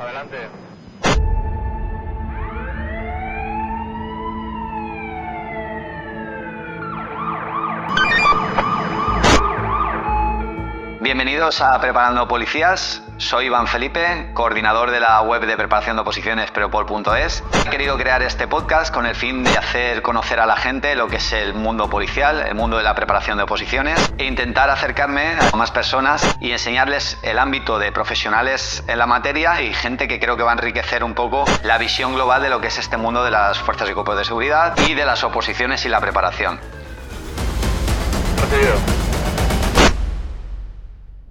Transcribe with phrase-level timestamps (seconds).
[0.00, 0.69] Adelante.
[11.20, 13.02] Bienvenidos a Preparando Policías.
[13.18, 17.44] Soy Iván Felipe, coordinador de la web de preparación de oposiciones preopol.es.
[17.66, 21.08] He querido crear este podcast con el fin de hacer conocer a la gente lo
[21.08, 25.34] que es el mundo policial, el mundo de la preparación de oposiciones e intentar acercarme
[25.52, 30.18] a más personas y enseñarles el ámbito de profesionales en la materia y gente que
[30.20, 32.96] creo que va a enriquecer un poco la visión global de lo que es este
[32.96, 36.58] mundo de las fuerzas y cuerpos de seguridad y de las oposiciones y la preparación.
[38.40, 38.99] Recibido.